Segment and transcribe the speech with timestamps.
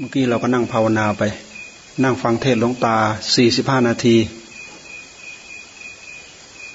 [0.00, 1.22] เมื่อกี้เราก็นั่งภาวนาไป
[2.04, 2.96] นั่งฟังเทศหลวงตา
[3.34, 4.16] สี่สิบห้านาที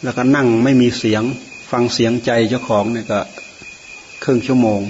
[0.03, 1.23] แล้วก็นั่งไม่มีเสียง
[1.71, 3.19] ฟังเสียงใจเจ้าของเนี่ยก็
[4.23, 4.81] ครึ่งชั่วโมง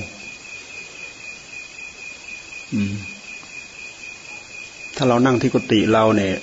[4.96, 6.34] ถ้าเรานั่งที่กุฏิเราเนี่ย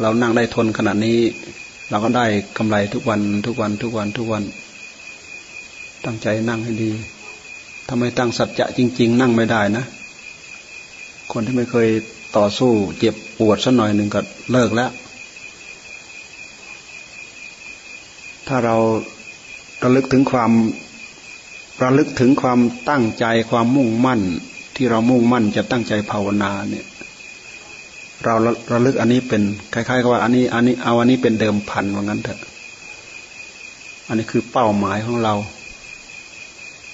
[0.00, 1.18] เรานั่งได้ทนขนาดนี้
[1.90, 2.26] เราก็ได้
[2.58, 4.42] กำไรทุกวัน ทุกวัน ทุกวัน ทุกวัน
[6.04, 6.90] ตั้งใจนั่งให้ดี
[7.86, 9.86] ถ้าไมตั้งสัจจะจริง ๆ นั่งไม่ได้นะ
[11.32, 11.88] คนที่ไม่เคย
[12.36, 14.20] ต่อสู้เจ็บปวดสักหน่อยหนึ่งก็
[14.52, 14.90] เลิกแล้ว
[18.48, 18.76] ถ้าเรา
[19.82, 20.50] ระลึกถึงความ
[21.82, 22.58] ระลึกถึงความ
[22.88, 24.20] ตั้งใจความมุ่งมั่น
[24.76, 26.86] ที่เรามุ่งมั่นจะตั้งใจภาวนาเนี่ย
[28.24, 28.34] เรา
[28.72, 29.42] ระลึกอันนี้เป็น
[29.74, 32.40] คล้ายๆกับว่าอันนี้อันนี้เอาอันนี้เป็นเดิมพันว่างั้นเถอะ
[34.08, 35.34] อันนี้คือเป้าหมายของเรา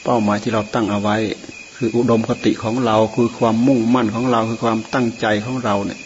[0.04, 1.16] เป้าหมายที่เราตั้งเอาไว้
[1.80, 6.00] คืออุดมคติของเราคือความมุ่งมั่นของเราคือความตั้งใจของเราเนี่ย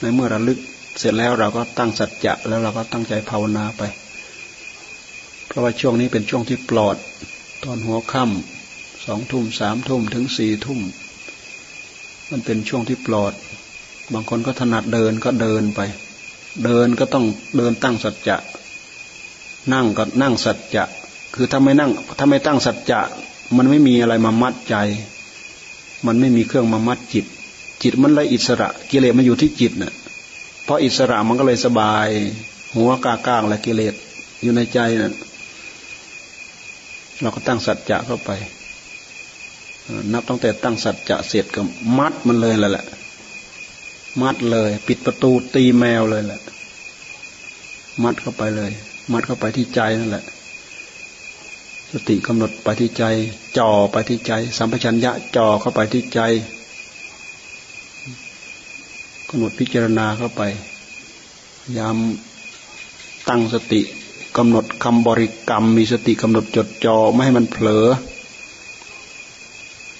[0.00, 0.58] ในเมื่อระลึก
[0.98, 3.82] เสร็จแล้วเราก็ตั้งสัจจะแล้วเราก็ตั้งใจภาวนาไป
[5.46, 6.96] เพราะว่าช่วงนี้เป็นช่วงที่ปลอด
[7.64, 10.80] ตอนหัวค่ำสองทุ่มสามทุ่มถึงสี่ทุ่ม
[12.30, 13.32] มันเป็นช่วงที่ปลอด
[14.12, 15.80] บางคนก็ถนัดเดินก็เดินไป
[16.64, 17.24] เดินก็ต้อง
[17.56, 18.36] เดินตั้งสัจจะ
[19.72, 20.84] นั่งก็นั่งสัจจะ
[21.34, 23.00] คือถ้าไม่นั่งถ้าไม่ตั้งสัจจะ
[23.56, 24.76] มันไม่มีอะไรมามัดใจ
[26.06, 27.26] มันไม่มีเครื่องมามัดจิต
[27.82, 29.94] จิตมันเลยอิสระ กิเลสมันอยู่ที่จิตเนะ่ะ
[30.64, 32.08] เพราะอิสระมันก็เลยสบาย
[32.76, 33.94] หัวกากางและกิเลส
[34.42, 35.14] อยู่ในใจนะ่ะ
[37.20, 38.30] เราก็ตั้งสัจจะเข้าไป
[40.12, 41.62] นับตั้งแต่ตั้งสัจจะเสร็จก็
[41.98, 42.86] มัดมันเลยแหละ
[44.22, 46.40] มัดเลย ปิดประตูตีแมวเลยแหละ
[48.02, 48.70] มัดเข้าไปเลย
[49.12, 50.24] มัดเข้าไปที่ใจนั่นแหละ
[51.92, 53.04] สติกำหนดไปที่ใจ
[53.58, 56.20] จ่อไปที่ใจ สัมปชัญญะจ่อเข้าไปที่ใจ
[59.28, 60.42] กำหนดพิจารณาเข้าไป
[61.78, 61.96] ยาม
[63.28, 63.80] ตั้งสติ
[64.36, 67.86] กำหนดคำบริกรรม มีสติกำหนดจดจ่อไม่ให้มันเผลอ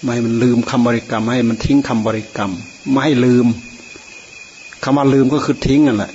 [0.00, 2.50] ไม่ให้มันลืมคำบริกรรมไม่ให้มันทิ้งคำบริกรรม
[2.90, 3.46] ไม่ให้ลืม
[4.84, 6.12] คำว่าลืมก็คือทิ้งนั่นแหละ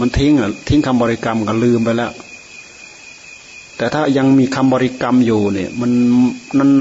[0.00, 2.12] มันทิ้งอะทิ้งคำบริกรรมก็ลืมไปแล้ว
[3.76, 5.90] แต่ถ้ายังมีคำบริกรรมอยู่เนี่ย มัน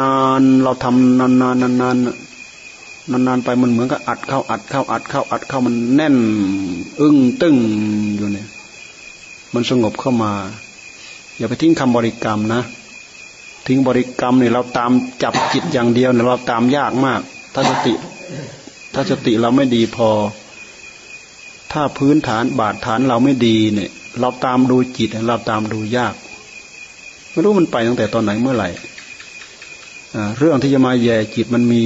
[0.01, 6.15] นานๆเราทำนานๆนานๆนานๆไปมันเหมือนกับอัดเข้าอัดเข้าอัดเข้าอัดเข้ามันแน่น
[7.01, 7.55] อึ้งตึ้ง
[8.17, 8.47] อยู่เนี่ย
[9.53, 10.31] มันสงบเข้ามา
[11.37, 12.61] อย่าไปทิ้งคำบริกรรมนะ
[13.67, 14.91] ทิ้งบริกรรมเนี่ยเราตาม
[15.23, 17.21] จับจิตอย่างเดียวเนี่ยเราตามยากมาก
[17.53, 17.93] ถ้าสติ
[18.93, 20.09] ถ้าสติเราไม่ดีพอ
[21.71, 23.89] ถ้าพื้นฐานบาดฐานเราไม่ดีเนี่ย
[24.19, 26.13] เราตามดูจิตเราตามดูยาก
[27.33, 28.69] ไม่รู้มันไปตั้งแต่ตอนไหนเมื่อไหร่
[30.37, 31.83] เรื่องที่จะมาแย่จิตมันมี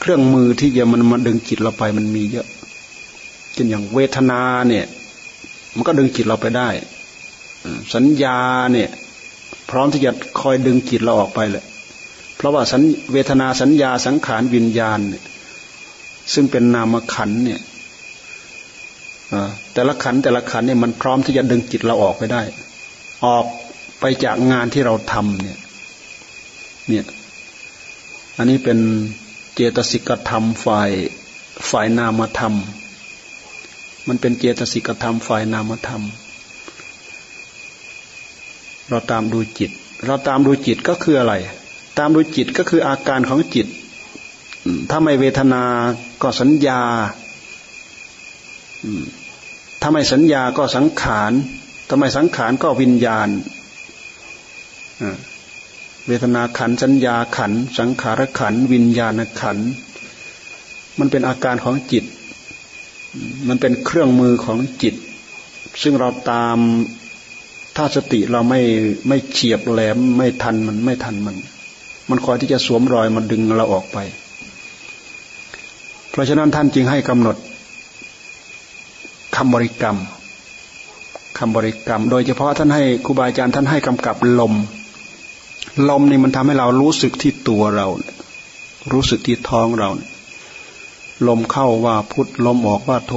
[0.00, 2.46] เครื่องมือที่จะมันมาดึงจิตเราไปมันมีเยอะ
[3.52, 4.84] เช่นอย่างเวทนาเนี่ย
[5.74, 6.68] มันก็ดึงจิตเราไปได้
[7.94, 8.38] สัญญา
[8.72, 8.90] เนี่ย
[9.70, 10.10] พร้อมที่จะ
[10.40, 11.64] คอยดึงจิตเราออกไปเลย
[12.36, 12.82] เพราะว่าสัญ
[13.12, 15.24] เวทนาสัญญาสังขารวิญญาณเนี่ย
[16.34, 17.60] ซึ่งเป็นนามขันเนี่ย
[19.74, 22.42] แต่ละขันแต่ละขันเนี่ยมันพร้อมที่จะดึงจิตเราออกไปได้
[23.24, 23.44] ออก
[24.00, 25.58] ไปจากงานที่เราทำเนี่ย
[26.88, 27.04] เนี่ย
[28.36, 28.78] อันนี้เป็น
[29.54, 30.90] เจตสิกธรรมฝ่าย
[31.70, 32.54] ฝ่ายนามธรรม
[34.08, 36.02] มันเป็นเจตสิกธรรมฝ่ายนามธรรม
[38.88, 39.70] เราตามดูจิต
[40.04, 41.34] เราตามดูจิตก็คืออะไร
[41.98, 43.66] ตามดูจิตก็คืออาการของจิต
[44.90, 45.62] ถ้าไม่เวทนา
[46.22, 46.80] ก็สัญญา
[49.80, 51.32] ถ้าไม่สัญญาก็สังขาร
[51.88, 53.28] ถ้าไม่สังขารก็วิญญาณ
[56.06, 59.58] เวทนาขันสัญญาขัน สังขารขัน วิญญาณขัน
[60.98, 62.04] มันเป็นอาการของจิต
[63.48, 64.94] มันเป็นเครื่องมือของจิต
[65.82, 66.58] ซึ่งเราตาม
[67.76, 68.60] ถ้าสติเราไม่
[69.08, 71.36] ไม่เฉียบแหลมไม่ทันมันไม่ทันมัน
[72.10, 73.98] มันคอยที่จะสวมรอยมันดึงเราออกไป
[76.10, 77.36] เพราะฉะนั้นท่านจึงให้กำหนด
[79.36, 79.96] คำบริกรรม
[81.38, 84.54] คำบริกรรม โดยเฉพาะท่านให้ครูบาอาจารย์ท่านให้กำกับลม
[85.88, 87.86] ลมนี่มันทำให้เรารู้สึกที่ตัวเรา
[88.92, 89.90] รู้สึกที่ท้องเรา
[91.28, 93.14] ลมเข้าว่าพุทธลมออกว่าโท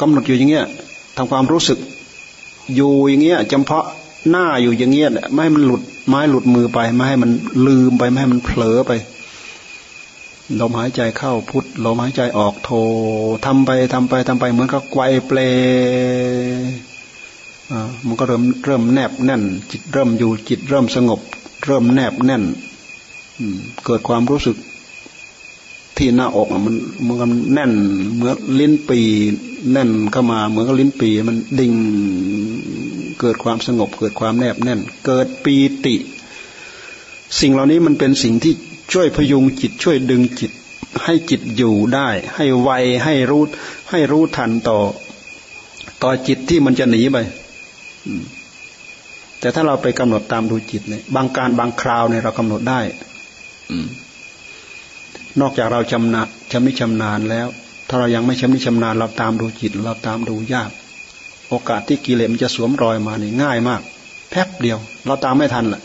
[0.00, 0.66] กำหนดอยู่อย่างเงี้ย
[1.16, 1.78] ทำความรู้สึก
[2.74, 3.86] อยู่อย่างเงี้ยจำเพาะ
[4.30, 7.30] หน้าอยู่อย่างเงี้ยไม่ให้มันหลุดไม้หลุดมือไป ไม่ให้มัน
[7.66, 8.92] ลืมไปไม่ให้มันเผลอไป
[10.60, 12.70] ลมหายใจเข้าพุทธลมหายใจออกโท
[13.44, 15.38] ทำไปทำไปทำไปเหมือนกับไกวเปล
[18.06, 21.20] มันก็เริ่มเริ่มแนบแน่น จิตเริ่มอยู่จิตเริ่มสงบ
[21.64, 22.44] เริ่มแนบแน่น
[23.84, 24.56] เกิดความรู้สึก
[25.96, 26.76] ที่หน้าอกมัน
[27.06, 27.72] มันแน่น
[28.14, 29.00] เหมือนลิ้นปี
[29.72, 31.72] แน่นเข้ามาเหมือนกับลิ้นปีมันดิ่ง
[33.20, 35.94] เกิดความสงบ เกิดความแนบแน่น เกิดปีติ
[37.40, 38.52] สิ่งเหล่านี้มันเป็นสิ่งที่
[38.92, 40.52] ช่วยพยุงจิตช่วยดึงจิต
[41.04, 42.70] ให้จิตอยู่ได้ ให้ไว
[43.04, 43.42] ให้รู้
[43.90, 44.78] ให้รู้ทันต่อ
[46.02, 47.16] ต่อจิตที่มันจะหนีไป
[49.40, 52.80] แต่ถ้าเราไปกำหนดตามดูจิตเนี่ย บางการบางคราวเนี่ยเรากำหนดได้
[53.70, 53.76] อื
[55.40, 57.46] นอกจากเราชำนาญชำนิชำนาญแล้ว
[57.88, 60.70] ถ้าเรายังไม่ชำนิชำนาญเราตามดูจิต เราตามดูยาก
[61.48, 63.80] โอกาสที่กิเลสมันจะสวมรอยมานี่ง่ายมาก
[64.30, 65.82] แป๊บเดียว เราตามไม่ทันแหละ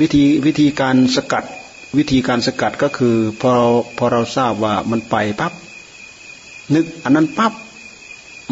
[0.00, 1.44] วิธีวิธีการสกัด
[1.98, 3.52] วิธีการสกัดก็คือพอ
[3.96, 5.52] พอเราทราบว่ามันไปปั๊บ
[6.74, 7.52] นึกอันนั้นปั๊บ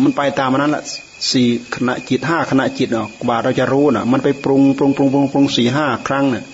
[0.02, 0.84] มันไปตามนั้นแหละ
[1.30, 6.44] สี่ขณะจิตห้าขณะจิตเนาะกว่าเราจะรู้น่ะมันไปปรุงปรุงปรุงปรุงปรุงสี่ห้าครั้งเนี่ย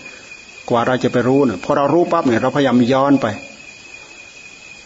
[0.68, 3.26] กว่าเราจะไปรู้เนี่ยพอเรารู้ปั๊บเนี่ยเราพยายามย้อนไป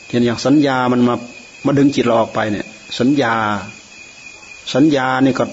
[0.08, 1.14] เช่นอย่างสัญญามันมา
[1.67, 2.67] มาดึงจิตเราออกไปเนี่ย
[2.99, 3.34] สัญญา
[4.75, 5.44] สัญญานี่ก็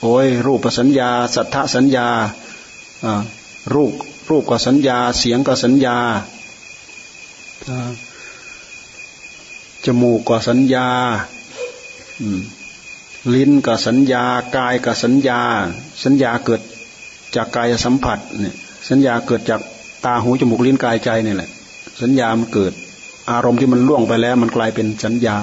[0.00, 2.06] โอ้ยรูปสัญญา สัทธสัญญา
[3.74, 3.92] รูป
[4.30, 5.96] รูปก็สัญญา เสียงก็สัญญา
[9.84, 10.86] จมูกก็สัญญา
[13.34, 14.24] ลิ้นก็สัญญา
[14.56, 15.40] กายก็สัญญา
[16.04, 16.60] สัญญาเกิด
[17.36, 18.56] จากกายสัมผัสเนี่ย
[18.88, 19.60] สัญญาเกิดจาก
[20.04, 21.50] ตาหูจมูกลิ้นกายใจนี่แหละ
[22.02, 22.72] สัญญามันเกิด
[23.30, 25.38] อารมณ์ที่มันล่วงไปแล้ว มันกลายเป็นสัญญา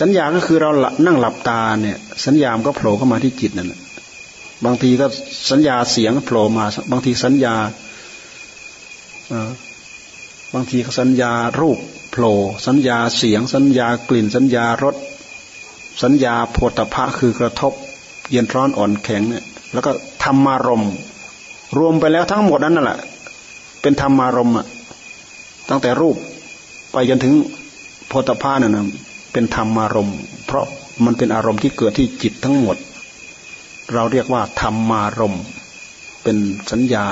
[0.00, 0.70] สัญญาก็คือเรา
[1.06, 3.80] นั่งหลับตาเนี่ย สัญญามันก็โผล่เข้ามาที่จิตนั่นแหละ
[4.64, 5.06] บางทีก็
[5.50, 7.54] สัญญาเสียงโผล่มา บางทีสัญญา
[10.54, 11.78] บางทีก็สัญญารูป
[12.12, 12.36] โผล่
[12.66, 14.96] สัญญาเสียง สัญญากลิ่นสัญญารส
[16.02, 17.72] สัญญาโพธพะคือกระทบ
[18.30, 19.90] เย็นร้อนอ่อนแข็งเนี่ยแล้วก็
[20.24, 20.84] ธรรมารม
[21.78, 22.98] รวมไปแล้วทั้งหมดนั้นนั่นแหละ
[23.82, 24.66] เป็นธรรมารมอะ
[25.68, 26.16] ตั้งแต่รูป
[26.92, 27.34] ไปจนถึง
[28.08, 28.78] โพธพานั่น
[29.32, 30.10] เป็นธรรมารม
[30.46, 30.66] เพราะ
[31.04, 32.76] มันเป็นอารมณ์ที่เกิดที่จิตทั้งหมด
[33.92, 35.36] เราเรียกว่าธรรมารม
[36.22, 36.36] เป็น
[36.70, 37.06] สัญญา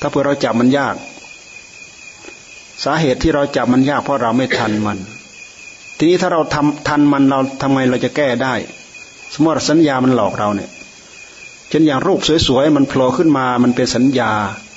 [0.00, 0.94] ถ้าเพื่อเราจับมันยาก
[2.84, 4.98] สาเหตุที่เราจับมันยากเพราะเราไม่ทันมัน
[5.98, 8.54] ทีนี้ถ้าเราทำทันมันเราทำไงเราจะแก้ได้
[9.34, 10.70] สมมติสัญญามันหลอกเราเนี่ย
[11.68, 14.30] เช่นอย่างรูปสวยๆมันโผล่ขึ้นมา มันเป็นสัญญา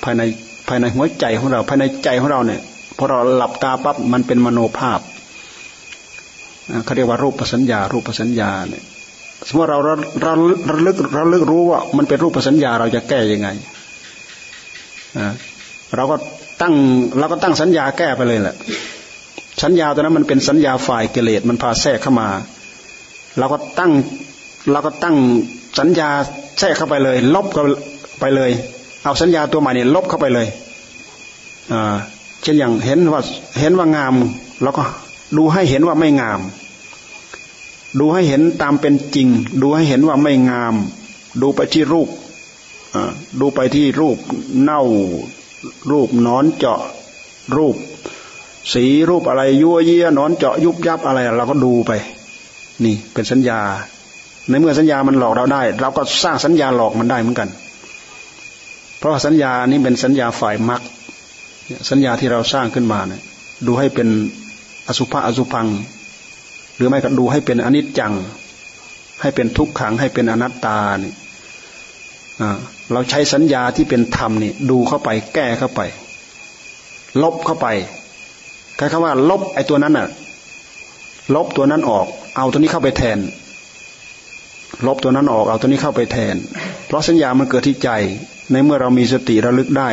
[0.04, 0.22] ภายใน
[0.68, 2.60] ภายในหัวใจของเรา ภายในใจของเราเนี่ย
[2.96, 5.00] พอเราหลับตาปั๊บมันเป็นมโนภาพ
[6.84, 8.84] เขาเรียกว่ารูปปัสัญญา รูปปัสัญญาเนี่ย
[9.48, 13.48] สมมติเราเราเราลึกเราลึกรู้ว่า มันเป็นรูปปัสัญญาเราจะแก้ยังไง
[15.96, 16.16] เราก็
[16.60, 16.74] ตั้ง
[17.18, 18.56] เราก็ตั้งสัญญาแก้ไปเลยแหละ
[19.62, 22.28] สัญญาตัวนั้นมันเป็นสัญญาฝ่ายกิเลสมันพาแทรกเข้ามา
[23.38, 23.92] เราก็ตั้ง
[24.70, 25.16] เราก็ตั้ง
[25.78, 26.08] สัญญา
[26.58, 27.46] แทรกเข้าไปเลย ลบ
[28.20, 28.50] ไปเลย
[29.04, 30.46] เอาสัญญาตัวใหม่เนี่ยลบเข้าไปเลย
[31.72, 31.94] อ่า
[32.42, 33.20] เช่นอย่างเห็นว่า
[33.60, 34.14] เห็นว่างาม
[34.62, 34.84] เราก็
[35.36, 36.40] ดูให้เห็นว่าไม่งาม
[37.98, 39.28] ดูให้เห็นตามเป็นจริง
[39.62, 40.74] ดูให้เห็นว่าไม่งาม
[41.40, 42.08] ดูไปที่รูป
[43.40, 44.18] ดูไปที่รูป
[44.62, 44.82] เน่า
[45.90, 46.80] รูปนอนเจาะ
[47.56, 47.76] รูป
[48.72, 51.92] สีรูปอะไรยั่วเยี่ยนอนเจาะยุบยับอะไร เราก็ดูไป
[52.84, 53.60] นี่เป็นสัญญา
[54.48, 57.48] ในเมื่อสัญญามันหลอกเราได้ เราก็สร้างสัญญาหลอกมันได้เหมือนกัน
[58.98, 60.80] เพราะสัญญานี้เป็นสัญญาฝ่ายมรรค
[61.90, 63.22] สัญญาที่เราสร้างขึ้นมาเนี่ย
[63.66, 64.08] ดูให้เป็น
[64.88, 65.66] อสุภะอสุพัง
[66.76, 68.12] หรือไม่ก็ดูให้เป็นอนิจจัง
[69.20, 71.14] ให้เป็นทุกขังให้เป็นอนัตตาเนี่ย
[72.92, 75.80] เราใช้สัญญาที่เป็นธรรมนี่ดูเข้าไปแก้เข้าไป
[77.22, 77.66] ลบเข้าไป
[78.78, 80.08] คล้ายๆว่า ลบไอ้ตัวนั้นน่ะ
[81.34, 83.18] ลบตัวนั้นออก เอาตัวนี้เข้าไปแทน
[84.86, 86.34] ลบตัวนั้นออก เอาตัวนี้เข้าไปแทน
[86.86, 87.90] เพราะสัญญามันเกิดที่ใจ
[88.52, 89.88] ในเมื่อเรามีสติระลึกได้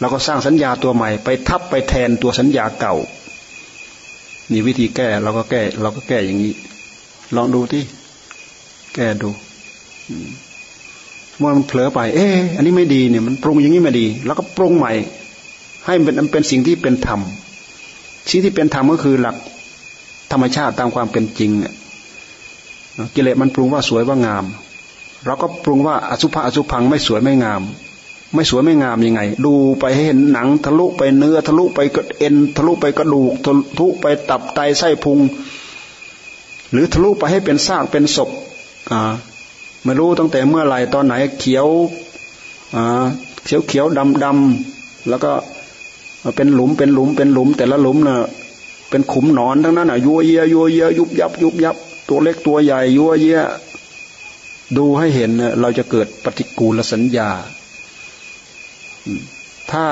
[0.00, 2.94] เราก็สร้างสัญญาตัวใหม่ ไปทับไปแทนตัวสัญญาเก่า
[4.50, 6.54] นี่วิธีแก้เราก็แก้ เราก็แก้อย่างนี้
[7.36, 7.82] ลองดูที่
[8.94, 9.30] แก้ดู
[11.38, 12.26] เมื่อมันเผลอไป เอ๊
[12.56, 14.92] อันนี้ไม่ดีเนี่ย มันปรุงอย่างนี้ไม่ดี แล้วก็ปรุงใหม่
[15.86, 17.20] ให้มันเป็นเป็นสิ่งที่เป็นธรรม
[18.28, 19.36] สิ่งที่เป็นธรรมก็คือหลัก
[20.32, 21.50] ธรรมชาติตามความเป็นจริง
[23.14, 24.44] กิเลสมันปรุงว่าสวยว่างาม
[25.26, 27.62] เราก็ปรุงว่าอสุภะอสุพังไม่สวยไม่งาม
[28.34, 35.18] ไม่สวยไม่งามยังไง ดูไปให้เห็นหนังทะลุไปเนื้อ ทะลุไปกระเอ็น ทะลุไปกระดูกทะลุไปตับไตไส้พุง
[36.72, 38.30] หรือทะลุไปให้เป็นซากเป็นศพ
[38.90, 39.00] อ่า
[39.84, 41.68] ไม่รู้ตั้งแต่เมื่อไหร่ตอนไหนเขียว
[42.74, 43.04] อ่า
[43.44, 45.32] เขียวเขียวดำดำแล้วก็
[46.36, 48.16] เป็นหลุมเป็นหลุมเป็นหลุม แต่ละหลุมน่ะ
[48.90, 51.76] เป็นขุมหนอนทั้งนั้นอะยัวเยียยัวเยียยุบยับยุบยับ
[52.08, 53.48] ตัวเล็กตัวใหญ่ยั่วเยะ
[54.76, 57.30] ดูให้เห็นเราจะเกิดปฏิกูลสัญญา
[59.70, 59.86] ถ้า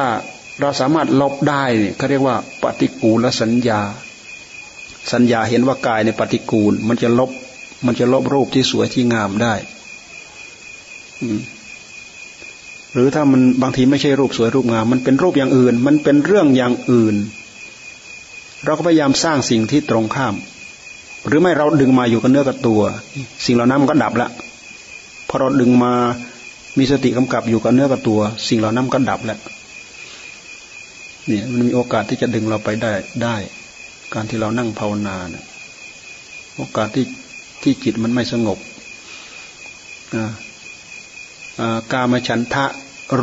[0.61, 1.65] เราสามารถลบได้
[1.97, 3.81] เขาเรียกว่า ปฏิกูลสัญญา
[5.13, 7.31] สัญญาเห็นว่ากายในปฏิกูล มันจะลบ
[7.87, 9.55] มันจะลบรูปที่สวยที่งามได้
[12.93, 17.17] หรือถ้ามันบางทีไม่ใช่รูปสวยรูปงาม มันเป็นรูปอย่างอื่น มันเป็นเรื่องอย่างอื่น
[18.65, 20.35] เราก็พยายามสร้างสิ่งที่ตรงข้าม
[21.27, 22.81] หรือไม่เราดึงมาอยู่กับเนื้อกับตัว
[23.47, 24.29] สิ่งเหล่านั้นมันก็ดับละ
[25.29, 25.93] พอเราดึงมา
[26.79, 29.41] มีสติกำกับอยู่กับเนื้อกับตัว สิ่งเหล่านั้นก็ดับแล้ว
[31.27, 32.93] เนี่ยมันมีโอกาสที่จะดึงเราไปได้
[33.23, 33.37] ได้
[34.15, 35.45] การที่เรานั่งภาวนาเนี่ย
[36.57, 37.07] โอกาสที่
[37.63, 38.59] ที่จิตมันไม่สงบ
[40.15, 40.33] อ่า
[41.93, 42.65] กามฉันทะ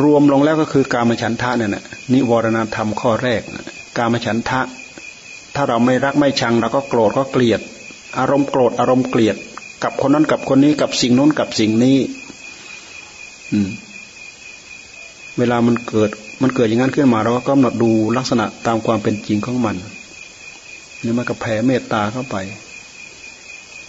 [0.01, 3.41] รวมลงแล้วก็คือกามฉันทะเนี่ยนะนิวรณธรรมข้อแรก
[3.98, 4.62] กามฉันทะ
[5.56, 7.62] ถ้าเราไม่รักไม่ชังเราก็โกรธก็เกลียด
[8.20, 9.36] อารมณ์โกรธอารมณ์เกลียด
[9.84, 11.98] กับคนนั้นกับคนนี้กับสิ่งนู้นกับสิ่งนี้
[13.51, 13.70] อืม
[15.38, 16.10] เวลามันเกิด
[16.41, 19.75] มันเกิดอย่างนั้นขึ้นมาเราก็กำหนดดูลักษณะตามความเป็นจริงของมัน
[21.03, 22.36] นี่มันก็แผ่เมตตาเข้าไป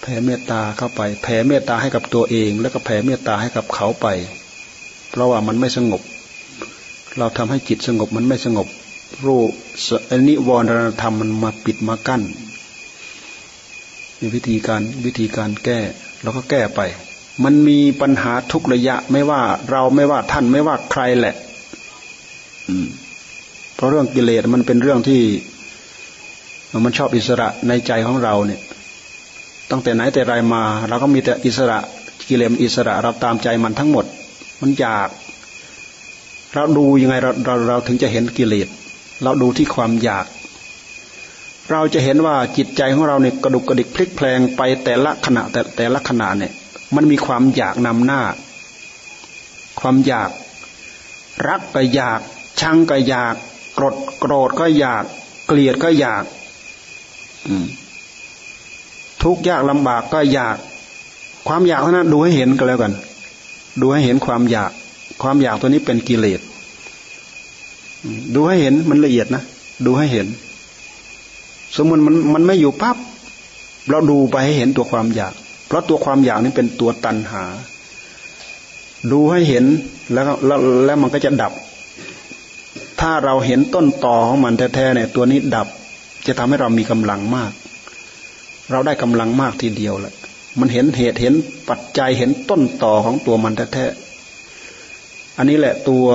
[0.02, 4.06] แผ่เมตตาเข้าไป แผ่เมตตาให้กับตัวเอง แล้วก็แผ่เมตตาให้กับเขาไป
[5.10, 6.02] เพราะว่ามันไม่สงบ
[7.18, 8.68] เราทำให้จิตสงบมันไม่สงบ
[9.26, 9.50] รูป
[10.28, 12.22] นิวรณธรรมมันมาปิดมากั้น
[14.18, 15.78] มีวิธีการวิธีการแก้
[16.22, 16.80] เราก็แก้ไป
[17.44, 21.34] มันมีปัญหาทุกระยะไม่ว่าเราไม่ว่าท่านไม่ว่าใครแหละ
[22.68, 22.86] อืม
[23.74, 25.20] เพราะเรื่องกิเลสมันเป็นเรื่องที่
[26.84, 28.60] มันชอบอิสระในใจของเราเนี่ย
[29.70, 31.78] ตั้งแต่ไหนแต่ไรมา เราก็มีแต่อิสระ
[32.28, 34.06] กิเลสอิสระเราตามใจมันทั้งหมด
[34.60, 35.08] มันอยาก
[36.54, 38.68] เราดูยังไงเราเราเราถึงจะเห็นกิเลส
[39.22, 40.26] เราดูที่ความอยาก
[41.70, 46.52] เราจะเห็นว่าจิตใจของเราเนี่ยกระดุกกระดิกพลิกแพลงไปแต่ละขณะแต่แต่ละขณะเนี่ย
[46.94, 48.22] มันมีความอยากนำหน้า
[49.80, 50.30] ความอยาก
[51.48, 52.20] รักก็อยาก
[52.60, 53.34] ชังก็อยาก
[53.74, 55.04] โกรธโกรธก็อยาก
[55.46, 56.24] เกลียดก็อยาก
[59.22, 60.56] ทุกข์ยากลำบากก็อยาก
[61.48, 62.92] ความอยากเท่านั้นดูให้เห็นก็แล้วกัน
[63.80, 64.70] ดูให้เห็นความอยาก
[65.22, 66.40] ความอยากตัวนี้เป็นกิเลส
[68.34, 69.42] ดูให้เห็นมันละเอียดนะ
[69.86, 70.26] ดูให้เห็น
[71.76, 72.96] สมมติมันมันไม่อยู่ปั๊บ
[73.90, 75.34] เราดูไปให้เห็นตัวความอยาก
[75.66, 77.44] เพราะตัวความอยากนี้เป็นตัวตันหา
[79.12, 79.64] ดูให้เห็น
[80.12, 81.52] แล้วแล้วแล้วมันก็จะดับ
[83.00, 85.68] ถ้าเราเห็นต้นต่อของมันแท้ๆเนี่ยตัวนี้ดับ
[86.26, 87.52] จะทำให้เรามีกำลังมาก
[88.70, 90.14] เราได้กำลังมากทีเดียวแหละ
[90.60, 91.34] มันเห็นเหตุเห็น
[91.68, 96.06] ปัจจัยเห็นต้นต่อของตัวมันแท้ๆอันนี้แหละตัว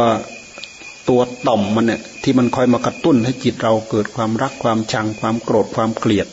[1.10, 6.28] ตัวต่อมมันเนี่ยที่มันคอยมากระตุ้นให้จิตเราเกิดความรักความชังความโกรธความเกลียด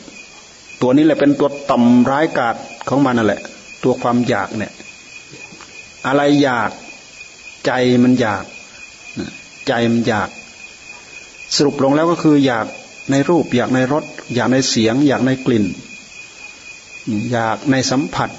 [0.81, 2.55] ตัวนี้แหละเป็นตัวต่อมร้ายกาจ
[2.89, 3.41] ของมันนั่นแหละ
[3.83, 4.71] ตัวความอยากเนี่ย
[6.07, 6.71] อะไรอยาก
[7.65, 7.71] ใจ
[8.03, 8.43] มันอยาก
[9.67, 10.29] ใจมันอยาก
[11.55, 12.65] สรุปลงแล้วก็คืออยาก
[13.11, 14.03] ในรูป อยากในรส
[14.35, 15.65] อยากในเสียง อยากในกลิ่น
[17.31, 18.29] อยากในสัมผัส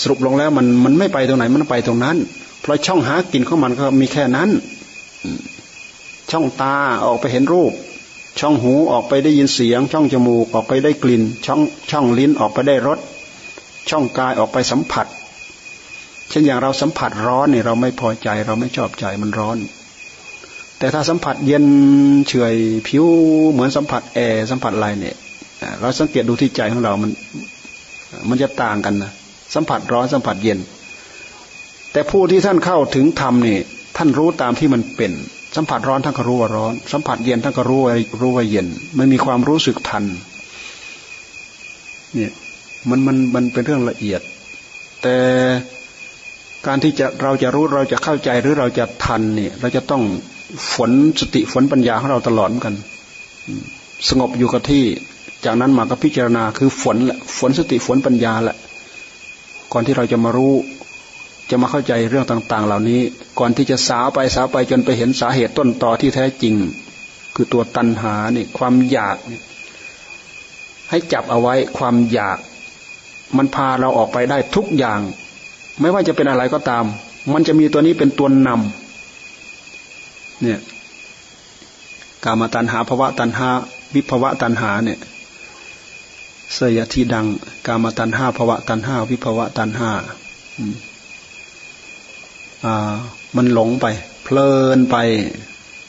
[0.00, 2.16] สรุปลงแล้วมันมันไม่ไปตรงไหนมันไปตรงนั้น
[2.60, 4.50] เพราะช่องหากินของมันก็มีแค่นั้น
[6.30, 6.76] ช่องตา
[7.06, 7.72] ออกไปเห็นรูป
[8.40, 12.98] ช่องหูออกไปได้ยินเสียง ช่องจมูกออกไปได้กลิ่น ช่องช่องลิ้นออกไปได้รส
[13.90, 15.06] ช่องกายออกไปสัมผัส
[16.28, 19.56] เช่นอย่างเราสัมผัสร้อนเนี่ยเราไม่พอใจเราไม่ชอบใจมันร้อน
[20.84, 21.64] แต่ถ้าสัมผัสเย็น
[22.28, 22.56] เฉย
[22.88, 23.04] ผิว
[23.52, 25.16] เหมือนสัมผัสแอร์สัมผัสอะไรเนี่ย
[25.80, 27.10] เราสังเกตดูที่ใจของเรา มัน
[28.28, 29.12] มันจะต่างกันนะ
[29.54, 30.58] สัมผัสร้อนสัมผัสเย็น
[31.92, 33.58] แต่ผู้ที่ท่านเข้าถึงธรรมนี่
[33.96, 35.12] ท่านรู้ตามที่มันเป็น
[35.56, 38.66] สัมผัสร้อนท่านก็รู้ว่าร้อน สัมผัสเย็นท่านก็รู้ว่ารู้ว่าเย็น
[38.98, 40.04] มันมีความรู้สึกทัน
[42.14, 42.32] เนี่ย
[42.88, 44.20] มันมันมันเป็นเรื่องละเอียด
[45.02, 45.16] แต่
[46.66, 50.02] การที่จะเราจะรู้เราจะเข้าใจหรือเราจะทันเนี่ย เราจะต้อง
[50.74, 52.74] ฝนสติฝนปัญญาของเราตลอดเหมือนกัน
[54.08, 54.84] สงบอยู่กับที่
[55.44, 58.56] จากนั้นมาก็พิจารณาคือฝนแหละฝนสติฝนปัญญาแหละ
[59.72, 60.54] ก่อนที่เราจะมารู้
[61.50, 63.00] จะมาเข้าใจเรื่องต่าง ๆ เหล่านี้
[63.38, 66.54] ก่อนที่จะสาวไปสาวไปจนไปเห็นสาเหตุต้นต่อที่แท้จริง
[67.34, 69.42] คือตัวตัณหาเนี่ยความอยากเนี่ย
[70.90, 72.38] ให้จับเอาไว้ความอยาก
[73.36, 75.00] มันพาเราออกไปได้ทุกอย่าง
[75.80, 76.84] ไม่ว่าจะเป็นอะไรก็ตาม
[77.32, 78.83] มันจะมีตัวนี้เป็นตัวนำ
[80.42, 80.60] เนี่ย
[82.24, 83.48] กามตันหาภวะตันหา
[83.94, 84.98] วิภวะตันหาเนี่ย
[86.54, 87.26] เสยที่ดัง
[87.66, 89.90] กามตันหาภวะตันหา วิภวะตันหา
[92.64, 92.94] อ่า
[93.36, 93.86] มันหลงไป
[94.24, 94.96] เพลินไป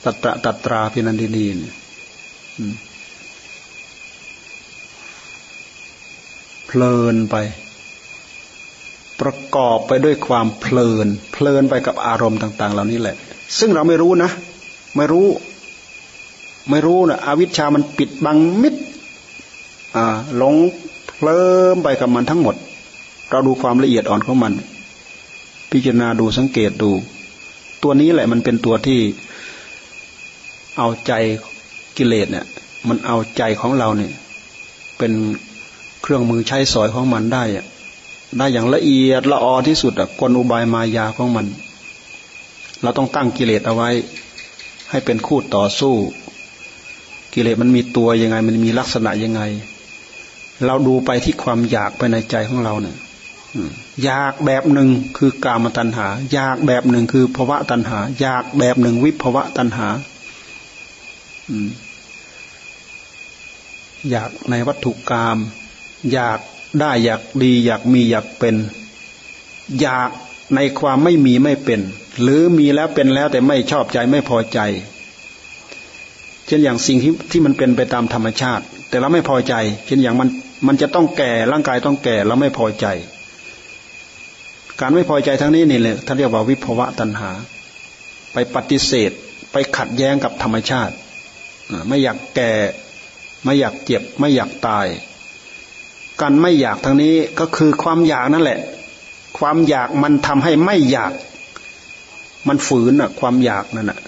[0.03, 1.57] ตัตระตัตราพินันดินีน
[6.67, 7.35] เพลินไป
[9.21, 13.15] ประกอบไปด้วยความเพลิน เพลินไปกับอารมณ์ต่าง ๆ เหล่านี้แหละ
[13.59, 14.31] ซึ่งเราไม่รู้นะ
[14.95, 15.27] ไม่รู้
[16.69, 18.75] ไม่รู้นะอวิชชามันปิดบังมิด
[19.95, 20.05] อ่า
[20.37, 20.55] หลง
[21.07, 21.39] เพลิ
[21.73, 22.55] มไปกับมันทั้งหมด
[23.29, 24.53] เราดูความละเอียดอ่อนของมัน
[25.71, 26.91] พิจารณาดูสังเกตดู
[27.83, 28.99] ตัวนี้แหละมันเป็นตัวที่
[30.77, 31.13] เอาใจ
[31.97, 32.45] กิเลสเนี่ย
[32.87, 34.11] มันเอาใจของเราเนี่ย
[34.97, 35.11] เป็น
[36.01, 37.65] เครื่องมือใช้สอยของมันได้อะ
[38.37, 41.45] ได้อย่างละเอียดละออที่สุดอะกลอุบายมายาของมัน
[42.85, 43.89] เราต้องตั้งกิเลสเอาไว้
[44.89, 45.95] ให้เป็นคู่ต่อสู้
[47.33, 49.41] กิเลสมันมีตัวยังไง มันมีลักษณะยังไง
[50.65, 52.97] เราดูไปที่ความอยากไปในใจของเราเนี่ย
[54.03, 59.87] อยากแบบหนึ่งคือกามตัณหา อยากแบบหนึ่งคือภวะตัณหา อยากแบบหนึ่งวิภวะตัณหา
[64.09, 65.37] อยากในวัตถุกรรม
[66.13, 66.39] อยาก
[66.79, 68.55] ได้อยากดี อยากมีอยากเป็น
[69.81, 70.09] อยาก
[70.55, 71.81] ในความไม่มีไม่เป็น
[72.21, 74.59] หรือมีแล้วเป็นแล้วแต่ไม่ชอบใจไม่พอใจ
[76.47, 79.53] เช่นอย่างสิ่งที่ที่มันเป็นไปตามธรรมชาติ แต่เราไม่พอใจ
[79.85, 80.29] เช่นอย่างมัน
[80.67, 82.85] มันจะต้องแก่ร่างกายต้องแก่เราไม่พอใจ
[84.79, 87.31] การไม่พอใจทั้งนี้นี่เลยท่านเรียกว่าวิภวะตัณหา
[88.33, 89.11] ไปปฏิเสธ
[89.51, 90.93] ไปขัดแย้งกับธรรมชาติ
[91.87, 92.51] ไม่อยากแก่
[93.43, 94.87] ไม่อยากเจ็บ ไม่อยากตาย
[96.21, 98.59] การไม่อยากทางนี้ก็คือความอยากนั่นแหละ
[99.37, 101.11] ความอยากมันทำให้ไม่อยาก
[102.47, 103.99] มันฝืนอะความอยากนั่นอะ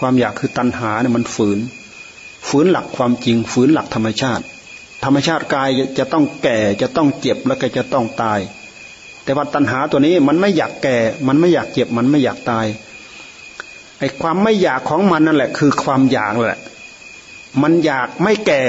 [0.00, 1.58] ความอยากคือตัณหาเนี่ยมันฝืน
[2.48, 4.44] ฝืนหลักความจริง ฝืนหลักธรรมชาติ
[5.04, 8.40] ธรรมชาติกายจะต้องแก่จะต้องเจ็บแล้วก็จะต้องตาย
[9.24, 12.66] แต่ว่าตัณหาตัวนี้มันไม่อยากแก่ มันไม่อยากเจ็บ มันไม่อยากตาย
[13.98, 16.60] ไอ้ความไม่อยากของมันนั่นแหละ คือความอยากแหละ
[17.62, 18.62] มันอยากไม่แก่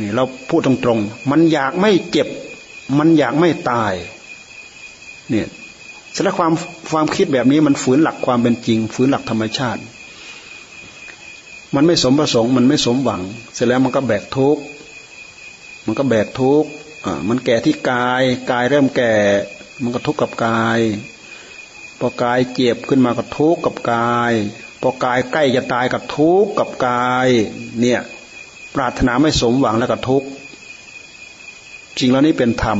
[0.00, 2.28] นี่เราพูดตรงๆ มันอยากไม่เจ็บ
[2.98, 3.92] มันอยากไม่ตาย
[5.30, 5.48] เนี่ย
[6.18, 6.52] สารความ
[6.92, 9.80] ความคิดแบบนี้มันฝืนหลักความเป็นจริง ฝืนหลักธรรมชาติ
[11.74, 13.22] มันไม่สมประสงค์มันไม่สมหวัง
[13.54, 14.62] เสร็จแล้วมันก็แบกทุกข์
[15.86, 16.68] มันก็แบกทุกข์
[17.28, 19.14] มันแก่ที่กาย กายเริ่มแก่
[19.82, 20.80] มันก็ทุกข์กับกาย
[22.00, 24.32] พอกายเจ็บขึ้นมาก็ทุกข์กับกาย
[24.82, 27.28] พอกายใกล้จะตายก็ทุกข์กับกาย
[27.80, 28.00] เนี่ย
[28.74, 30.28] ปรารถนาไม่สมหวังแล้วก็ทุกข์
[31.98, 32.78] จริงแล้วนี้เป็นธรรม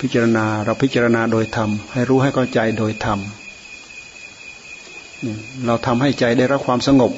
[0.00, 3.18] พิจารณาเราพิจารณาโดยธรรม ให้รู้ให้เข้าใจโดยธรรม
[5.66, 7.12] เราทำให้ใจได้รับความสงบ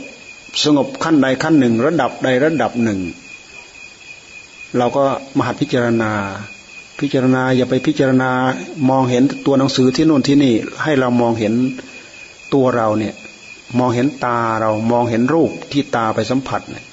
[0.65, 3.01] สงบขั้นใดขั้นหนึ่ง ระดับใดระดับหนึ่ง
[4.79, 5.05] เราก็
[5.37, 6.13] มหัดพิจารณา
[7.01, 8.31] พิจารณาอย่าไปพิจารณา
[8.91, 11.55] มองเห็นตัวหนังสือที่นู่นที่นี่ ให้เรามองเห็น
[12.55, 13.15] ตัวเราเนี่ย
[13.79, 16.85] มองเห็นตาเรามองเห็นรูปที่ตาไปสัมผัสเนี่ย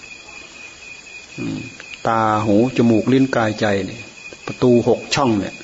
[2.08, 4.02] ตาหูจมูกลิ้นกายใจเนี่ย
[4.46, 5.56] ประตูหกช่องเนี่ย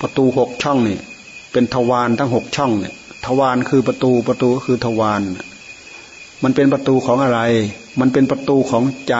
[0.00, 1.00] ประตูหกช่องเนี่ย
[1.52, 2.94] เป็นทวารทั้งหกช่องเนี่ย
[3.26, 5.22] ทวารคือประตูประตูก็คือทวาร
[6.42, 7.40] มันเป็นประตูของอะไร
[8.00, 9.16] มันเป็นประตูของใจ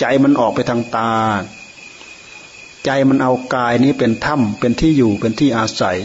[0.00, 1.12] ใจมันออกไปทางตา
[2.84, 5.98] ใจมันเอากายนี้เป็นถ้ำเป็นที่อยู่เป็นที่อาศัย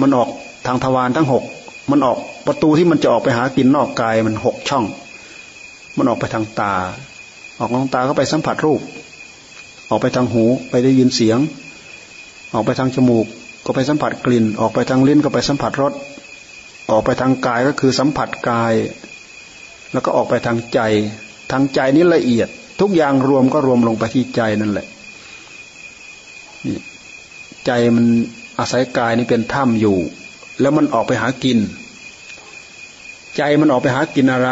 [0.00, 0.28] มันออก
[0.66, 1.44] ทางทวารทั้งหก
[1.90, 4.84] มันออกประตูที่มันจะออกไปหากินนอกกายมันหกช่อง
[5.96, 6.74] มันออกไปทางตา
[7.58, 8.80] ออกทางตาก็ไปสัมผัสรูป
[9.90, 11.38] ออกไปทางหูไปได้ยินเสียง
[12.54, 13.26] ออกไปทางจมูก
[13.64, 15.92] ก็ไปสัมผัสกลิ่น ออกไปทางลิ้นก็ไปสัมผัสรส
[16.90, 18.74] ออกไปทางกายก็คือสัมผัสกาย
[19.92, 20.80] แล้วก็ออกไปทางใจ
[21.50, 22.48] ทางใจนี้ละเอียด
[22.80, 24.86] ทุกอย่างรวมก็รวมลงไปที่ใจนั่นแหละ
[27.66, 28.06] ใจมัน
[28.58, 29.96] อาศัยกายนี้เป็นถ้ำอยู่
[30.60, 31.58] แล้วมันออกไปหากิน
[33.36, 34.50] ใจมันออกไปหากินอะไร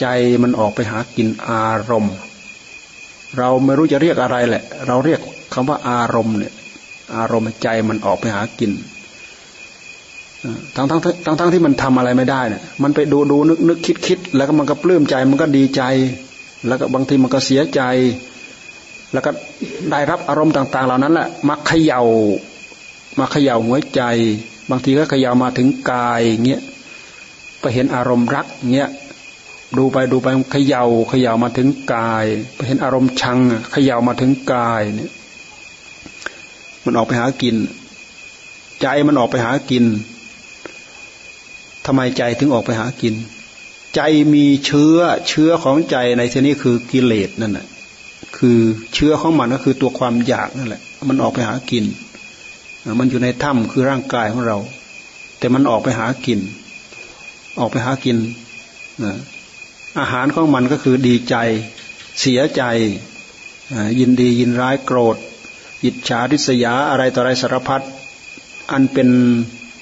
[0.00, 0.06] ใจ
[0.42, 2.14] มันออกไปหากินอารมณ์
[3.38, 5.20] เราไม่รู้จะเรียกอะไรแหละ เราเรียก
[5.54, 6.52] คำว่าอารมณ์เนี่ย
[7.16, 8.72] อารมณ์ใจมันออกไปหากิน
[10.76, 15.82] ทั้งทั้งทั้งทั้งที่มันทำอะไรไม่ได้เนี่ยมันไปดูดูนึกนึกคิดคิดแล้วก็มันก็ปลื้มใจมันก็ดีใจ
[16.66, 17.80] แล้วก็บางทีมันก็เสียใจ
[19.12, 19.30] แล้วก็
[19.90, 22.02] ได้รับอารมณ์ต่าง ๆ เหล่านั้นแหละมาเขยา่า
[23.18, 24.02] มาเขย่าหัวใจ
[24.70, 26.62] บางทีก็เขย่ามาถึงกายเงี้ย
[27.60, 28.90] ไปเห็นอารมณ์รักเงี้ย
[29.76, 33.38] ดูไปดูไปเขย่าเขย่ามาถึงกายไปเห็นอารมณ์ชัง
[33.72, 35.10] เขย่ามาถึงกายเนี่ย
[36.84, 37.56] มันออกไปหากิน
[38.82, 39.84] ใจมันออกไปหากิน
[41.86, 43.14] ทำไมใจถึงออกไปหากิน
[43.94, 44.00] ใจ
[44.34, 44.96] มีเชื้อ
[45.28, 47.66] เชื้อของใจในที่นี้คือกิเลสนั่นแหละ
[48.36, 48.58] คือ
[48.94, 51.84] เชื้อของมันก็คือตัวความอยากนั่นแหละ มันออกไปหากิน
[53.00, 54.58] มันอยู่ในถ้ำคือร่างกายของเรา
[55.38, 56.40] แต่มันออกไปหากิน
[57.58, 58.16] ออกไปหากิน
[59.98, 61.36] อาหารของมันก็คือดีใจ
[62.20, 62.62] เสียใจ
[64.00, 65.16] ยินดียินร้ายโกรธ
[65.84, 67.82] อิจฉาริษยาอะไรต่ออะไรสารพัด
[68.72, 69.08] อันเป็น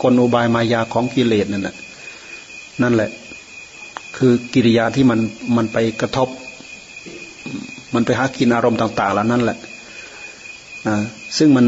[0.03, 1.77] กลอุบายมายาของกิเลสนั่นแหละ
[2.83, 3.11] นั่นแหละ
[4.17, 5.21] คือกิริยาที่มัน
[5.57, 6.29] มันไปกระทบ
[7.95, 9.59] มันไปหากินอารมณ์ต่าง ๆ แล้วนั่นแหละ
[10.88, 10.97] นะ
[11.38, 11.67] ซึ่งมัน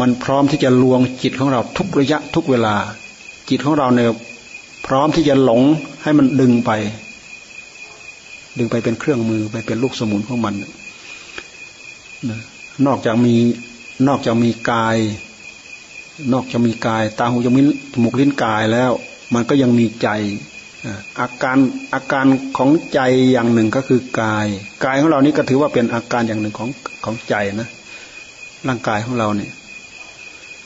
[0.00, 2.74] มันพร้อมที่จะลวงจิตของเราทุกระยะทุกเวลา
[3.48, 4.06] จิตของเราเนี่ย
[4.86, 5.62] พร้อมที่จะหลง
[6.02, 6.70] ให้มันดึงไป
[8.58, 10.54] ดึงไปเป็นเครื่องมือไปเป็นลูกสมุนของมัน
[12.30, 12.40] นะ
[12.86, 13.34] นอกจากมี
[14.08, 14.96] นอกจากมีกาย
[16.32, 18.92] นอกจากมีกาย ตาหูจมูกจมูกลิ้นกายแล้ว
[19.34, 20.08] มันก็ยังมีใจ
[21.20, 21.58] อาการ
[21.94, 23.00] อาการของใจ
[23.32, 24.46] อย่างหนึ่งก็คือกาย
[24.84, 26.68] กายของเรานี่ก็ถือว่าเป็นอาการอย่างหนึ่งของ
[27.04, 27.68] ของใจนะ
[28.68, 29.52] ร่างกายของเราเนี่ย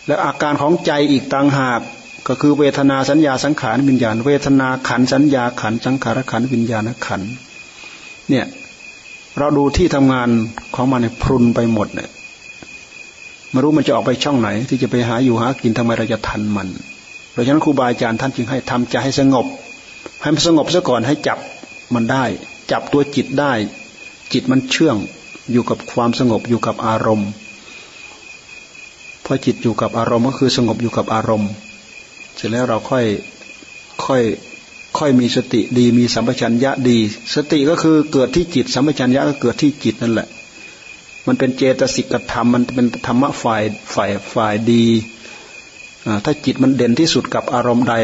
[0.06, 1.80] แล้วอาการของใจอีกต่างหาก
[2.28, 7.22] ก็คือเวทนาสัญญาสังขารวิญญาณ เวทนาขันสัญญาขันสังขารขันวิญญาณขัน
[8.30, 8.44] เนี่ย
[9.38, 10.29] เราดูที่ทำงาน
[10.75, 12.09] ของมันเนี่ยพรุนไปหมดเนี่ย
[13.51, 16.68] ไม่รู้มันจะออกไปช่องไหน ที่จะไปหาอยู่หากินทำไมเราจะทันมัน
[17.33, 19.46] เพราะฉะนั้นครูบาอาจารย์ท่านจึงให้ทำใจให้สงบ
[20.22, 21.38] ให้มันสงบซะก่อนให้จับ
[21.94, 22.25] มันได้
[22.70, 23.53] จับตัวจิตได้
[24.33, 24.96] จิตมันเชื่อง
[25.53, 27.29] อยู่กับความสงบอยู่กับอารมณ์
[29.25, 31.51] พอจิตอยู่กับอารมณ์ก็คือสงบอยู่กับอารมณ์
[32.37, 33.05] เสร็จแล้วเราค่อย
[34.05, 34.22] ค่อย
[34.98, 36.98] ค่อยมีสติดีมีสัมปชัญญะดี
[37.35, 40.28] สติก็คือเกิดที่จิต สัมปชัญญะก็เกิดที่จิตนั่นแหละ
[41.26, 43.62] มันเป็นเจตสิกธรรมมันเป็นธรรมะฝ่าย
[43.94, 44.85] ฝ่ายฝ่ายดี
[46.24, 47.94] ถ้าจิตมันเด่นที่สุดกับอารมณ์ใด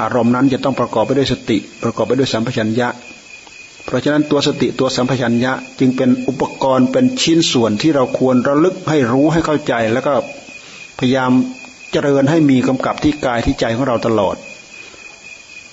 [0.00, 2.88] อารมณ์นั้นจะต้องประกอบไปด้วยสติ ประกอบไปด้วยสัมปชัญญะ
[3.84, 10.14] เพราะฉะนั้นตัวสติตัวสัมปชัญญะ จึงเป็นอุปกรณ์เป็นชิ้นส่วนที่เราควรระลึกให้รู้ให้เข้าใจ แล้วก็
[10.98, 11.30] พยายาม
[11.92, 14.36] เจริญให้มีกำกับที่กายที่ใจของเราตลอด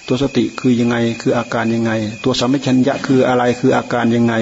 [0.08, 1.92] ตัวสติคือยังไงคืออาการยังไง
[2.24, 4.36] ตัวสัมปชัญญะคืออะไรคืออาการยังไง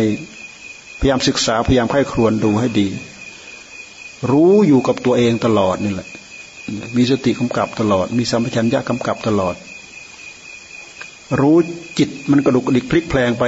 [0.99, 2.87] พยายามศึกษาพยายามไข้ครวนดูให้ดี
[4.31, 6.07] รู้อยู่กับตัวเองตลอดนี่แหละ
[6.97, 9.55] มีสติกำกับตลอด มีสัมปชัญญะกำกับตลอด
[11.39, 11.57] รู้
[11.97, 13.43] จิตมันกระดุกกระดิกพลิกแปลงไป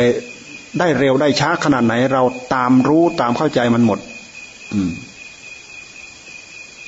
[0.80, 3.99] ได้เร็วได้ช้าขนาดไหน เราตามรู้ตามเข้าใจมันหมด
[4.73, 4.91] อืม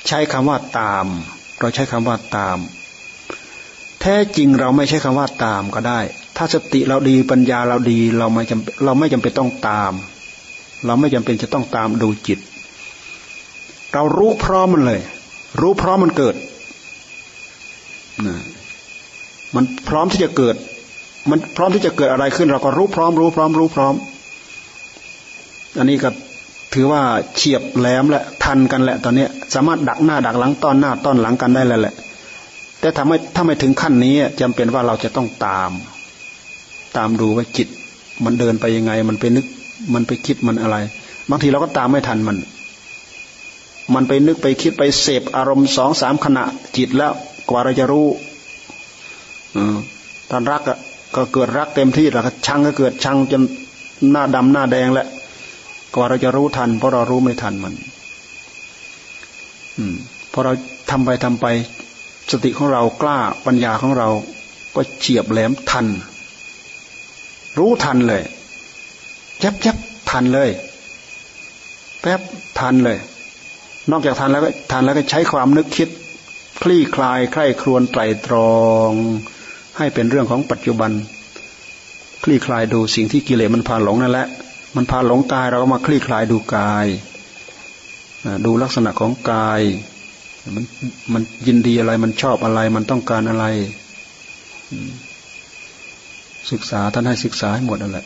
[0.07, 1.05] ใช้คำว่าตาม
[1.59, 2.57] เราใช้คำว่าตาม
[4.01, 5.99] แท้จริงเราไม่ใช่คำว่าตามก็ได้
[6.37, 9.93] ถ้าสติเราดีปัญญาเราดีเราไม่จำเราไม่จำเป็นต้องตาม
[10.85, 12.39] เราไม่จำเป็นจะต้องตามดูจิต
[13.93, 15.01] เรารู้พร้อมมันเลย
[15.61, 16.35] รู้พร้อมมันเกิด
[18.25, 18.35] นะ
[19.55, 20.55] มันพร้อมที่จะเกิด
[21.29, 23.95] มันพร้อมที่จะเกิดอะไรขึ้น เราก็รู้พร้อม รู้พร้อม รู้พร้อม
[25.77, 26.09] อันนี้ก็
[26.73, 27.01] ถือว่า
[27.35, 31.95] เฉียบแหลมและทันกันแหละ ตอนนี้สามารถดักหน้าดักหลังต้อนหน้าต้อนหลังกันได้แล้วแหละ
[32.79, 35.71] แต่ถ้าไม่ถ้าไม่ถึงขั้นนี้จำเป็นว่าเราจะต้องตาม
[36.97, 37.67] ตามดูว่าจิต
[38.25, 39.45] มันเดินไปยังไง มันไปนึก
[39.93, 40.77] มันไปคิดมันอะไร
[41.29, 42.37] บางทีเราก็ตามไม่ทันมัน
[43.93, 46.43] มันไปนึกไปคิดไปเสพอารมณ์สองสามขณะ
[46.77, 47.13] จิตแล้ว
[47.49, 48.07] กว่าเราจะรู้
[50.29, 50.61] ตอนรัก
[51.15, 53.41] ก็เกิดรักเต็มที่แล้วชังก็เกิดชังจน
[54.11, 55.07] หน้าดำหน้าแดงแล้ว
[55.95, 57.73] กว่าเราจะรู้ทัน เพราะเรารู้ไม่ทันมัน
[59.77, 59.95] อืม
[60.31, 60.51] พอเรา
[60.91, 61.45] ทำไปทำไป
[62.31, 64.09] สติของเรากล้าปัญญาของเรา
[64.75, 65.87] ก็เฉียบแหลมทัน
[67.57, 68.23] รู้ทันเลย
[69.43, 69.77] ยับยับ
[70.09, 70.49] ทันเลย
[72.01, 72.21] แป๊บ
[72.59, 72.97] ทันเลย
[73.91, 75.89] นอกจากทันแล้วก็ทันแล้วก็ใช้ความนึกคิด
[76.63, 78.57] คลี่คลายใคร่ครวญไตรตรอ
[78.89, 78.91] ง
[79.77, 80.91] ให้เป็นเรื่องของปัจจุบัน
[82.23, 84.27] คลี่คลายดูสิ่งที่กิเลสมันพาหลงนั่นแหละ
[84.75, 86.85] มันพาหลงกายเราก็มาคลี่คลายดูกาย
[88.45, 89.61] ดูลักษณะของกาย
[90.55, 90.65] มัน
[91.13, 93.45] มันยินดีอะไร มันชอบอะไรมันต้องการอะไร
[96.51, 98.05] ศึกษาท่านให้ศึกษาให้หมดนั่นแหละ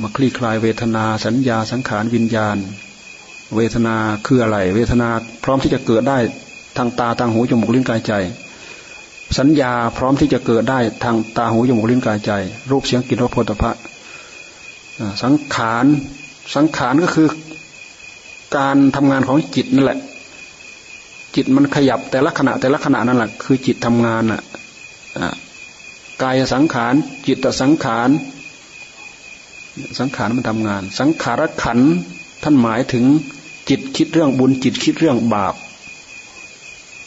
[0.00, 2.56] มาคลี่คลายเวทนาสัญญาสังขารวิญญาณ
[3.56, 5.08] เวทนาคืออะไร เวทนา
[5.44, 6.18] พร้อมที่จะเกิดได้
[6.76, 8.12] ทางตาทางหูจมูกลิ้นกายใจ
[9.38, 12.32] สัญญาพร้อมที่จะเกิดได้ทางตาหูจมูกลิ้นกายใจ
[12.70, 13.72] รูปเสียงกลิ่นรสโผฏฐะ
[15.22, 15.86] สังขาร
[16.54, 17.28] สังขารก็คือ
[18.56, 19.98] การทำงานของจิตนั่นแหละ
[21.34, 24.42] จิตมันขยับแต่ละขณะแต่ละขณะนั่นแหละคือจิตทำงานอะ
[26.22, 26.94] กายสังขาร
[27.26, 28.10] จิตสังขาร
[29.98, 31.78] สังขารมันทำงาน สังขารขัน
[32.42, 33.04] ท่านหมายถึง
[33.68, 35.54] จิตคิดเรื่องบุญจิตคิดเรื่องบาป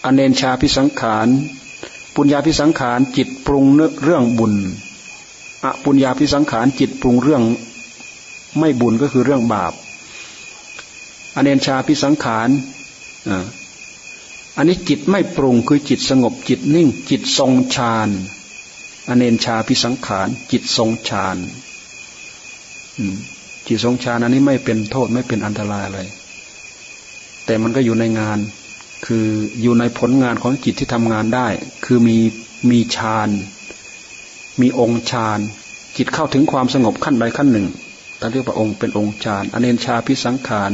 [0.06, 1.28] อเนนชาพิสังขาร
[2.16, 3.66] ปุญญาพิสังขารจิตปรุง
[4.04, 4.54] เรื่องบุญ
[5.64, 7.44] อปุญญาพิสังขารจิตปรุงเรื่อง
[8.60, 9.74] ไม่บุญก็คือเรื่องบาป
[11.36, 12.50] อเนนชาพิสังขาร
[14.58, 18.10] อันนี้จิตไม่ปรุงคือจิตสงบจิตนิ่ง จิตทรงฌาน
[19.08, 21.38] อเนนชาพิสังขาร จิตทรงฌาน
[23.68, 26.02] จิตทรงฌานอันนี้ไม่เป็นโทษไม่เป็นอันตรายอะไร
[27.46, 28.40] แต่มันก็อยู่ในงาน
[29.06, 29.28] คือ
[29.62, 31.48] อยู่ในผลงานของจิตที่ทำงานได้
[31.86, 32.18] คือมี
[32.70, 33.30] มีฌาน
[34.62, 35.40] มีองค์ฌาน
[35.98, 37.68] จิตเข้าถึงความสงบขั้นใดขั้นหนึ่ง
[38.20, 40.72] เราเรียกว่าองค์เป็นองค์ฌานอเนนชาพิสังขาร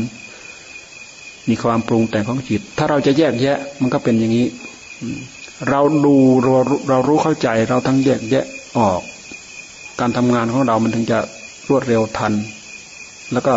[1.49, 4.47] มีความปรุงแต่งของจิต ถ้าเราจะแยกแยะ มันก็เป็นอย่างนี้
[5.69, 6.55] เราดูเรา
[6.89, 8.45] เรารู้เข้าใจ เราทั้งแยกแยะ
[8.77, 9.01] ออก
[9.99, 11.19] การทำงานของเรามันถึงจะ
[11.69, 12.33] รวดเร็วทัน
[13.33, 13.53] แล้วก็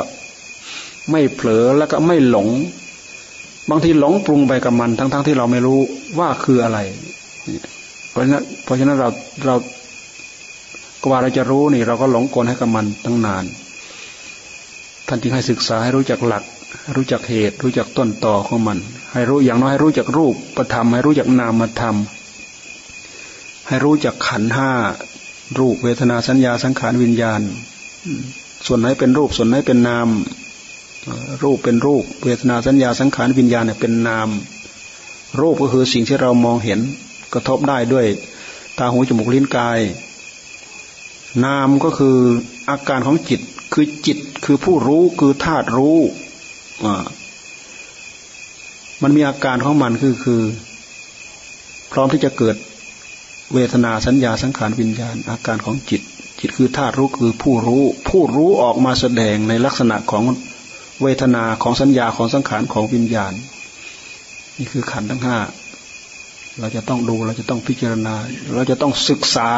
[1.11, 2.49] ไม่เผลอแล้วก็ไม่หลง
[3.71, 5.81] บางทีหลงปรุงไปกับมัน ทั้งๆทที่เราไม่รู้
[6.18, 6.79] ว่าคืออะไร
[8.11, 9.09] เพราะฉะนั้นเพราะฉะนั้นเรา
[9.47, 9.55] เรา
[11.05, 13.45] กว่าเราจะรู้นี่ เราก็หลงกลให้กับมันตั้งนาน
[15.09, 16.42] ท่านจึงให้ศึกษาให้รู้จักหลัก
[16.96, 18.78] รู้จักเหตุ รู้จักต้นต่อของมัน
[19.12, 21.96] ให้รู้อย่างน้อยให้รู้จักรูปประธรรมให้รู้จักนามธรรม
[23.68, 24.70] ให้รู้จักขันห้า
[25.58, 27.40] รูปเวทนาสัญญาสังขารวิญญาณ
[28.66, 30.08] ส่วนไหนเป็นรูปส่วนไหนเป็นนาม
[31.42, 34.28] รูปเป็นรูป เวทนาสัญญาสังขารวิญญาณเนี่ยเป็นนาม
[35.40, 36.80] รูปก็คือสิ่งที่เรามองเห็น
[37.32, 38.06] กระทบได้ด้วย
[38.78, 39.80] ตาหูจมูกลิ้นกาย
[41.44, 42.16] นามก็คือ
[42.68, 43.40] อาการของจิต
[43.72, 45.98] คือจิตคือผู้รู้คือธาตุรู้
[49.03, 50.42] มันมีอาการของมันคือคือ
[51.92, 52.57] พร้อมที่จะเกิด
[53.55, 56.03] เวทนาสัญญาสังขารวิญญาณ อาการของจิต
[56.40, 60.23] จิตคือธาตุรู้คือผู้รู้ ผู้รู้ออกมาแสดงในลักษณะของ
[61.03, 63.33] เวทนาของสัญญาของสังขารของวิญญาณ
[64.59, 65.38] นี่คือขันธ์ทั้งห้า
[66.61, 68.14] เราจะต้องดูเราจะต้องพิจารณา
[68.55, 69.51] เราจะต้องศึกษา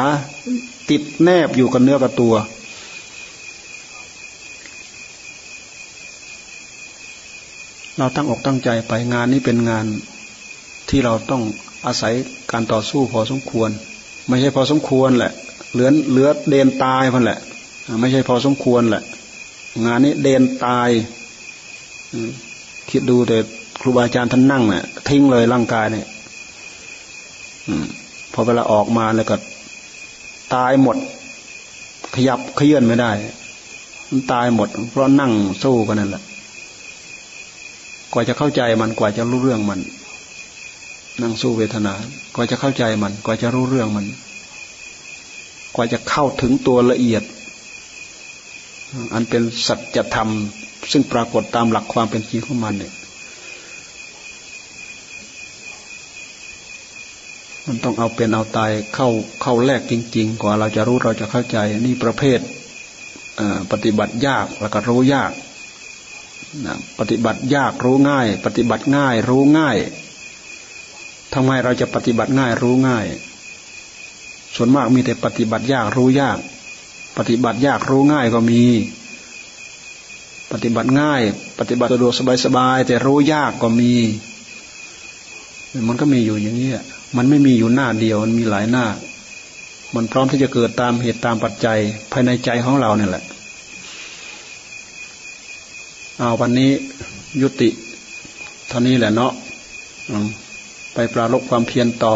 [0.89, 2.33] ติดแนบอยู่กับเนื้อกับตัว
[7.97, 9.85] เราตั้งอกตั้งใจไปงานนี้เป็นงาน
[10.89, 11.41] ที่เราต้อง
[11.85, 12.13] อาศัย
[12.51, 13.69] การต่อสู้พอสมควร
[14.27, 15.31] ไม่ใช่พอสมควรแหละ
[15.73, 17.39] เหลือเหลือเดนตายพันแหละ
[17.99, 19.03] ไม่ใช่พอสมควรแหละ
[19.85, 20.89] งานนี้เดนตาย
[22.89, 23.37] คิดดูแต่
[23.81, 26.07] ครูบาอาจารย์ท่านนั่งเนี่ยทิ้งเลยร่างกายเนี่ย
[28.33, 29.35] พอเวลาออกมาแล้วก็
[30.55, 30.97] ตายหมด
[32.15, 33.11] ขยับขยื่นไม่ได้
[34.09, 35.31] มันตายหมด เพราะนั่ง
[35.63, 36.23] สู้กันนั่นแหละ
[38.15, 39.79] ว่าจะเข้าใจมันกว่าจะรู้เรื่องมัน
[41.21, 41.93] นั่งสู้เวทนา
[42.35, 44.05] กว่าจะเข้าใจมัน กว่าจะรู้เรื่องมัน
[45.75, 47.23] กว่าจะเข้าถึงตัวละเอียด
[49.13, 50.29] อันเป็นสัจธรรม
[50.91, 52.93] ซึ่งปรากฏตามหลักความเป็นจริงของมันเนี่ย
[57.67, 59.07] มันต้องเอาเป็นเอาตายเข้า
[59.41, 62.39] เข้าแรกจริง ๆ กว่าเราจะรู้เราจะเข้าใจ นี่ประเภท
[63.71, 65.31] ปฏิบัติยากแล้วก็รู้ยาก
[66.99, 69.77] ปฏิบัติยากรู้ง่าย ปฏิบัติง่ายรู้ง่าย
[71.33, 73.05] ทำไมเราจะปฏิบัติง่ายรู้ง่าย
[74.55, 76.37] ส่วนมากมีแต่ปฏิบัติยากรู้ยาก
[77.17, 78.63] ปฏิบัติยากรู้ง่ายก็มี
[80.51, 81.21] ปฏิบัติง่าย
[81.59, 82.13] ปฏิบัติสะดวก
[82.45, 83.93] สบายๆแต่รู้ยากก็มี
[85.87, 86.71] มันก็มีอยู่อย่างนี้
[87.17, 88.85] มันไม่มีอยู่หน้าเดียว มันมีหลายหน้า
[89.95, 91.79] มันพร้อมที่จะเกิดตามเหตุตามปัจจัย
[92.11, 93.23] ภายในใจของเราเนี่ยแหละ
[96.19, 96.71] เอาวันนี้
[97.41, 97.69] ยุติ
[98.67, 99.31] เท่านี้แหละเนาะ
[100.93, 102.13] ไปปราลบความเพียรต่อ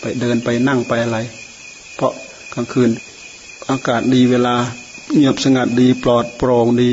[0.00, 1.18] ไปเดินไปนั่งไปอะไร
[1.94, 2.12] เพราะ
[2.54, 2.90] กลางคืน
[3.70, 4.54] อากาศดีเวลา
[5.14, 6.90] เงียบสงัดดีปลอดโปร่งดี